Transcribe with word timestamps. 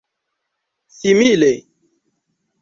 simile 1.01 1.51